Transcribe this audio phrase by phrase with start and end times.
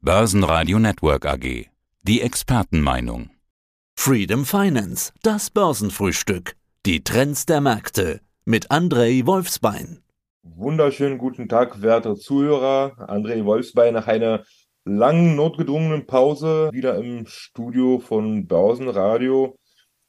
[0.00, 1.66] Börsenradio Network AG.
[2.02, 3.30] Die Expertenmeinung.
[3.96, 6.54] Freedom Finance, das Börsenfrühstück.
[6.86, 10.04] Die Trends der Märkte mit Andrei Wolfsbein.
[10.44, 13.10] Wunderschönen guten Tag, werte Zuhörer.
[13.10, 14.44] André Wolfsbein nach einer
[14.84, 19.58] langen, notgedrungenen Pause wieder im Studio von Börsenradio.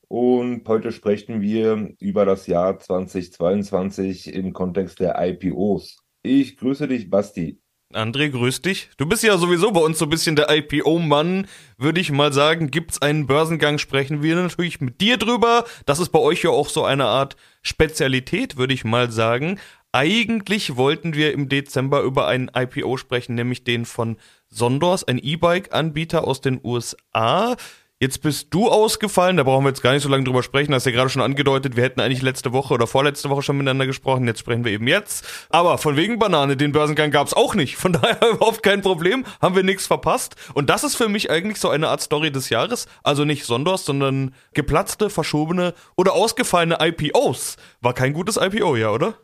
[0.07, 5.97] Und heute sprechen wir über das Jahr 2022 im Kontext der IPOs.
[6.21, 7.59] Ich grüße dich, Basti.
[7.91, 8.91] André, grüß dich.
[8.97, 11.47] Du bist ja sowieso bei uns so ein bisschen der IPO-Mann,
[11.79, 12.69] würde ich mal sagen.
[12.69, 15.65] Gibt's einen Börsengang, sprechen wir natürlich mit dir drüber.
[15.87, 19.59] Das ist bei euch ja auch so eine Art Spezialität, würde ich mal sagen.
[19.91, 24.17] Eigentlich wollten wir im Dezember über einen IPO sprechen, nämlich den von
[24.49, 27.55] Sondors, ein E-Bike-Anbieter aus den USA.
[28.01, 30.85] Jetzt bist du ausgefallen, da brauchen wir jetzt gar nicht so lange drüber sprechen, hast
[30.85, 34.25] ja gerade schon angedeutet, wir hätten eigentlich letzte Woche oder vorletzte Woche schon miteinander gesprochen,
[34.25, 35.27] jetzt sprechen wir eben jetzt.
[35.49, 39.57] Aber von wegen Banane, den Börsengang gab's auch nicht, von daher überhaupt kein Problem, haben
[39.57, 40.37] wir nichts verpasst.
[40.53, 43.83] Und das ist für mich eigentlich so eine Art Story des Jahres, also nicht Sondors,
[43.83, 47.57] sondern geplatzte, verschobene oder ausgefallene IPOs.
[47.81, 49.15] War kein gutes IPO, ja, oder?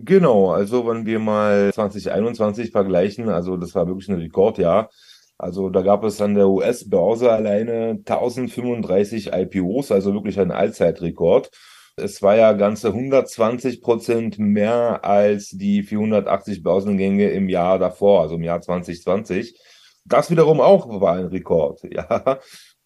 [0.00, 4.90] Genau, also wenn wir mal 2021 vergleichen, also das war wirklich ein Rekordjahr.
[5.38, 11.50] Also da gab es an der US-Börse alleine 1035 IPOs, also wirklich ein Allzeitrekord.
[11.96, 18.36] Es war ja ganze 120 Prozent mehr als die 480 Börsengänge im Jahr davor, also
[18.36, 19.58] im Jahr 2020.
[20.04, 22.38] Das wiederum auch war ein Rekord, ja.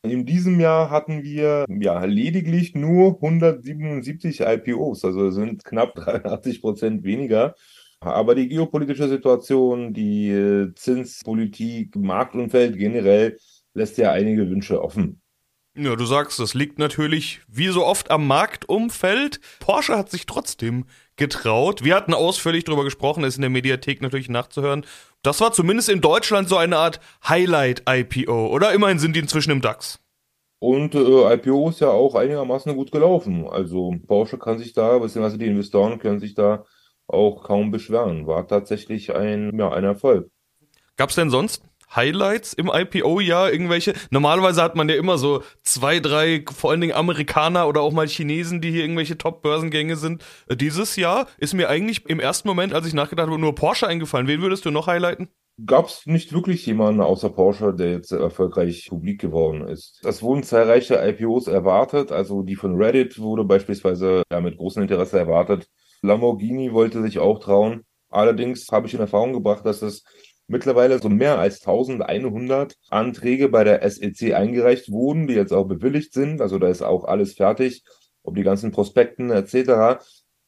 [0.03, 7.05] In diesem Jahr hatten wir ja lediglich nur 177 IPOs, also sind knapp 83 Prozent
[7.05, 7.55] weniger.
[8.01, 13.39] Aber die geopolitische Situation, die äh, Zinspolitik, Marktumfeld generell
[13.75, 15.21] lässt ja einige Wünsche offen.
[15.77, 19.41] Ja, du sagst, das liegt natürlich wie so oft am Marktumfeld.
[19.61, 21.85] Porsche hat sich trotzdem getraut.
[21.85, 24.85] Wir hatten ausführlich darüber gesprochen, ist in der Mediathek natürlich nachzuhören.
[25.23, 28.73] Das war zumindest in Deutschland so eine Art Highlight-IPO, oder?
[28.73, 30.01] Immerhin sind die inzwischen im DAX.
[30.59, 33.47] Und äh, IPO ist ja auch einigermaßen gut gelaufen.
[33.49, 36.65] Also Porsche kann sich da, beziehungsweise die Investoren können sich da
[37.13, 38.27] auch kaum beschweren.
[38.27, 40.31] War tatsächlich ein, ja, ein Erfolg.
[40.97, 41.63] Gab es denn sonst
[41.95, 43.53] Highlights im IPO-Jahr?
[43.53, 43.95] Irgendwelche?
[44.11, 48.07] Normalerweise hat man ja immer so zwei, drei, vor allen Dingen Amerikaner oder auch mal
[48.07, 50.25] Chinesen, die hier irgendwelche Top-Börsengänge sind.
[50.49, 53.87] Äh, dieses Jahr ist mir eigentlich im ersten Moment, als ich nachgedacht habe, nur Porsche
[53.87, 54.29] eingefallen.
[54.29, 55.29] Wen würdest du noch highlighten?
[55.67, 60.01] Gab es nicht wirklich jemanden außer Porsche, der jetzt erfolgreich publik geworden ist.
[60.05, 65.19] Es wurden zahlreiche IPOs erwartet, also die von Reddit wurde beispielsweise ja, mit großem Interesse
[65.19, 65.67] erwartet.
[66.03, 67.85] Lamborghini wollte sich auch trauen.
[68.09, 70.05] Allerdings habe ich in Erfahrung gebracht, dass es
[70.47, 76.13] mittlerweile so mehr als 1100 Anträge bei der SEC eingereicht wurden, die jetzt auch bewilligt
[76.13, 76.41] sind.
[76.41, 77.85] Also da ist auch alles fertig,
[78.23, 80.03] ob die ganzen Prospekten etc.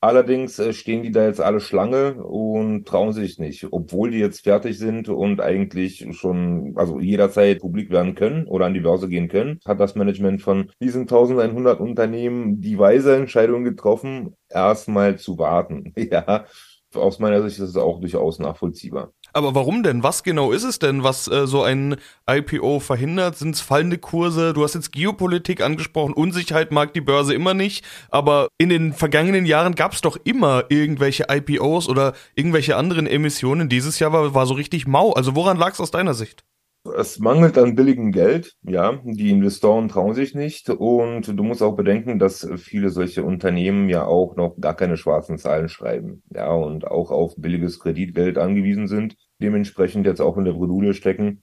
[0.04, 4.42] Allerdings äh, stehen die da jetzt alle Schlange und trauen sich nicht, obwohl die jetzt
[4.42, 9.28] fertig sind und eigentlich schon, also jederzeit publik werden können oder an die Börse gehen
[9.28, 15.94] können, hat das Management von diesen 1100 Unternehmen die weise Entscheidung getroffen, erstmal zu warten.
[16.12, 16.46] Ja,
[16.94, 19.12] aus meiner Sicht ist es auch durchaus nachvollziehbar.
[19.32, 20.02] Aber warum denn?
[20.02, 21.96] Was genau ist es denn, was äh, so ein
[22.28, 23.38] IPO verhindert?
[23.38, 24.52] Sind es fallende Kurse?
[24.52, 26.12] Du hast jetzt Geopolitik angesprochen.
[26.12, 27.84] Unsicherheit mag die Börse immer nicht.
[28.10, 33.68] Aber in den vergangenen Jahren gab es doch immer irgendwelche IPOs oder irgendwelche anderen Emissionen.
[33.68, 35.12] Dieses Jahr war, war so richtig mau.
[35.12, 36.44] Also woran lag es aus deiner Sicht?
[36.84, 39.00] Es mangelt an billigem Geld, ja.
[39.04, 44.04] Die Investoren trauen sich nicht und du musst auch bedenken, dass viele solche Unternehmen ja
[44.04, 49.16] auch noch gar keine schwarzen Zahlen schreiben, ja, und auch auf billiges Kreditgeld angewiesen sind,
[49.40, 51.42] dementsprechend jetzt auch in der Bredouille stecken,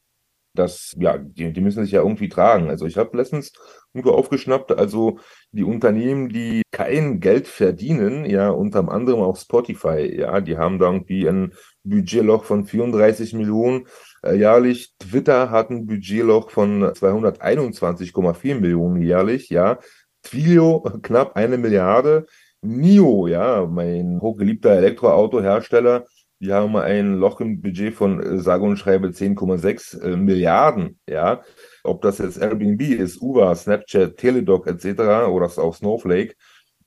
[0.53, 2.69] dass, ja, die, die müssen sich ja irgendwie tragen.
[2.69, 3.53] Also ich habe letztens
[3.93, 5.19] irgendwo aufgeschnappt, also
[5.51, 10.91] die Unternehmen, die kein Geld verdienen, ja, unter anderem auch Spotify, ja, die haben da
[10.91, 13.87] irgendwie ein Budgetloch von 34 Millionen
[14.23, 14.93] äh, jährlich.
[14.99, 19.79] Twitter hat ein Budgetloch von 221,4 Millionen jährlich, ja.
[20.23, 22.25] Twilio knapp eine Milliarde.
[22.61, 26.05] NIO, ja, mein hochgeliebter Elektroautohersteller,
[26.39, 31.43] die haben ein Loch im Budget von äh, sage und schreibe 10,6 äh, Milliarden, ja.
[31.83, 35.29] Ob das jetzt Airbnb ist, Uber, Snapchat, Teledoc etc.
[35.29, 36.35] oder auch Snowflake,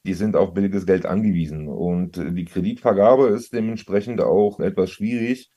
[0.05, 1.69] die sind auf billiges Geld angewiesen.
[1.69, 5.51] Und äh, die Kreditvergabe ist dementsprechend auch etwas schwierig.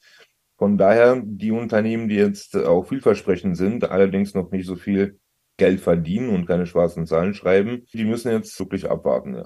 [0.57, 5.19] Von daher, die Unternehmen, die jetzt auch vielversprechend sind, allerdings noch nicht so viel
[5.57, 9.45] Geld verdienen und keine schwarzen Zahlen schreiben, die müssen jetzt wirklich abwarten, ja.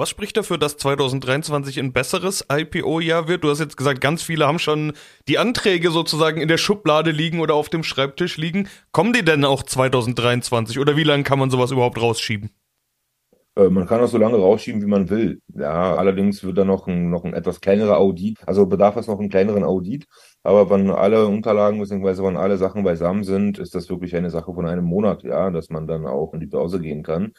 [0.00, 3.44] Was spricht dafür, dass 2023 ein besseres IPO-Jahr wird?
[3.44, 4.94] Du hast jetzt gesagt, ganz viele haben schon
[5.28, 8.66] die Anträge sozusagen in der Schublade liegen oder auf dem Schreibtisch liegen.
[8.92, 12.48] Kommen die denn auch 2023 oder wie lange kann man sowas überhaupt rausschieben?
[13.56, 15.42] Äh, man kann das so lange rausschieben, wie man will.
[15.48, 19.18] Ja, allerdings wird da noch ein, noch ein etwas kleinerer Audit, also bedarf es noch
[19.18, 20.06] einen kleineren Audit.
[20.42, 22.22] Aber wenn alle Unterlagen bzw.
[22.22, 25.68] wenn alle Sachen beisammen sind, ist das wirklich eine Sache von einem Monat, ja, dass
[25.68, 27.34] man dann auch in die Börse gehen kann.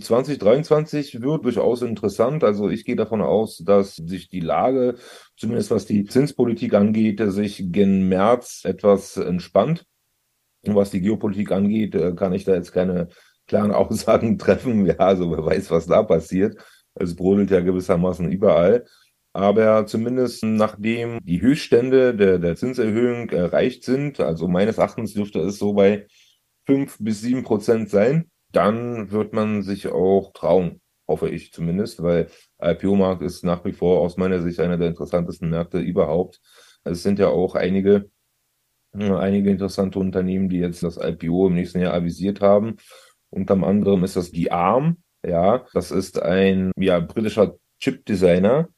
[0.00, 2.44] 2023 wird durchaus interessant.
[2.44, 4.96] Also ich gehe davon aus, dass sich die Lage,
[5.36, 9.84] zumindest was die Zinspolitik angeht, sich gen März etwas entspannt.
[10.64, 13.08] Und was die Geopolitik angeht, äh, kann ich da jetzt keine
[13.46, 14.86] klaren Aussagen treffen.
[14.86, 16.56] Ja, also wer weiß, was da passiert.
[16.94, 18.86] Es brodelt ja gewissermaßen überall.
[19.34, 25.58] Aber zumindest nachdem die Höchststände der, der Zinserhöhung erreicht sind, also meines Erachtens dürfte es
[25.58, 26.06] so bei
[26.66, 32.28] fünf bis sieben Prozent sein, dann wird man sich auch trauen, hoffe ich zumindest, weil
[32.60, 36.40] IPO-Markt ist nach wie vor aus meiner Sicht einer der interessantesten Märkte überhaupt.
[36.84, 38.10] Es sind ja auch einige,
[38.92, 42.76] einige interessante Unternehmen, die jetzt das IPO im nächsten Jahr avisiert haben.
[43.30, 48.68] Unter anderem ist das die ARM, ja, das ist ein ja, britischer Chip-Designer,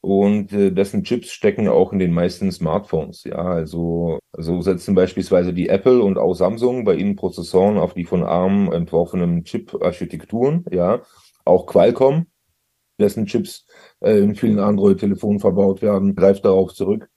[0.00, 3.24] und äh, dessen Chips stecken auch in den meisten Smartphones.
[3.24, 8.04] Ja, also so setzen beispielsweise die Apple und auch Samsung bei ihnen Prozessoren auf die
[8.04, 10.64] von ARM entworfenen Chip-Architekturen.
[10.70, 11.02] Ja,
[11.44, 12.26] auch Qualcomm,
[13.00, 13.66] dessen Chips
[14.00, 17.08] äh, in vielen Android-Telefonen verbaut werden, greift darauf zurück.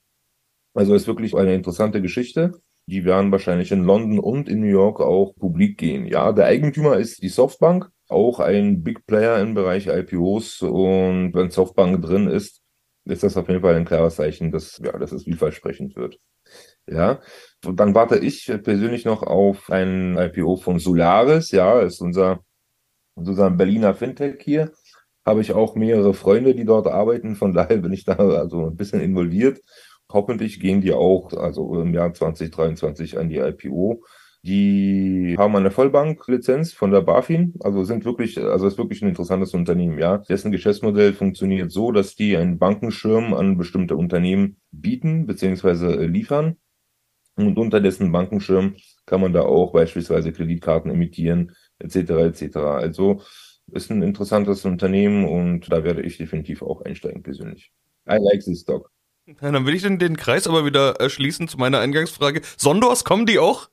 [0.74, 2.54] Also ist wirklich eine interessante Geschichte.
[2.88, 6.06] Die werden wahrscheinlich in London und in New York auch publik gehen.
[6.08, 10.62] Ja, der Eigentümer ist die Softbank, auch ein Big Player im Bereich IPOs.
[10.62, 12.61] Und wenn Softbank drin ist,
[13.06, 16.18] ist das auf jeden Fall ein klares Zeichen, dass, ja, dass es vielversprechend wird.
[16.88, 17.22] Ja,
[17.66, 22.40] und dann warte ich persönlich noch auf ein IPO von Solaris, ja, ist unser,
[23.16, 24.72] unser Berliner Fintech hier.
[25.26, 28.78] Habe ich auch mehrere Freunde, die dort arbeiten, von daher bin ich da also ein
[28.78, 29.62] bisschen involviert.
[30.12, 34.04] Hoffentlich gehen die auch, also im Jahr 2023 an die IPO.
[34.44, 39.54] Die haben eine Vollbanklizenz von der BaFin, also sind wirklich, also ist wirklich ein interessantes
[39.54, 40.18] Unternehmen, ja.
[40.18, 45.94] Dessen Geschäftsmodell funktioniert so, dass die einen Bankenschirm an bestimmte Unternehmen bieten bzw.
[45.94, 46.58] Äh, liefern.
[47.36, 51.96] Und unter dessen Bankenschirm kann man da auch beispielsweise Kreditkarten emittieren, etc.
[52.42, 52.58] etc.
[52.58, 53.22] Also
[53.72, 57.72] ist ein interessantes Unternehmen und da werde ich definitiv auch einsteigen persönlich.
[58.10, 58.92] I like this stock.
[59.28, 62.42] Ja, dann will ich den, den Kreis aber wieder schließen zu meiner Eingangsfrage.
[62.58, 63.71] Sondors, kommen die auch?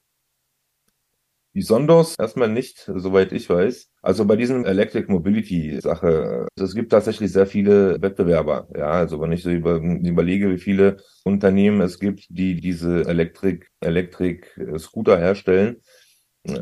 [1.59, 3.91] Die Sondos erstmal nicht, soweit ich weiß.
[4.01, 8.69] Also bei diesem Electric Mobility Sache, es gibt tatsächlich sehr viele Wettbewerber.
[8.77, 13.67] Ja, also wenn ich so über, überlege, wie viele Unternehmen es gibt, die diese Electric,
[13.81, 14.47] Electric
[14.79, 15.83] Scooter herstellen.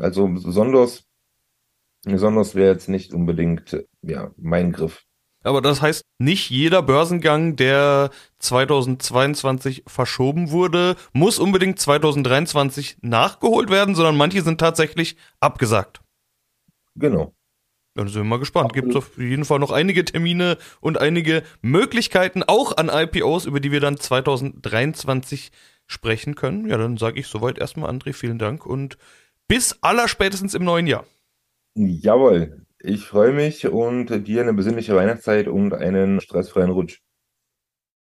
[0.01, 1.03] Also Sondos,
[2.03, 5.06] Sondos wäre jetzt nicht unbedingt, ja, mein Griff.
[5.47, 8.09] Aber das heißt, nicht jeder Börsengang, der
[8.39, 16.01] 2022 verschoben wurde, muss unbedingt 2023 nachgeholt werden, sondern manche sind tatsächlich abgesagt.
[16.95, 17.33] Genau.
[17.95, 18.73] Dann sind wir mal gespannt.
[18.73, 23.59] Gibt es auf jeden Fall noch einige Termine und einige Möglichkeiten auch an IPOs, über
[23.59, 25.51] die wir dann 2023
[25.87, 26.67] sprechen können.
[26.67, 28.97] Ja, dann sage ich soweit erstmal, André, vielen Dank und
[29.47, 31.05] bis allerspätestens im neuen Jahr.
[31.75, 36.99] Jawohl, ich freue mich und dir eine besinnliche Weihnachtszeit und einen stressfreien Rutsch.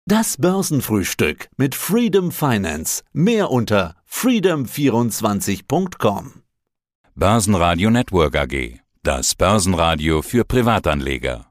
[0.07, 3.03] Das Börsenfrühstück mit Freedom Finance.
[3.13, 6.43] Mehr unter freedom24.com.
[7.15, 8.81] Börsenradio Network AG.
[9.03, 11.45] Das Börsenradio für Privatanleger.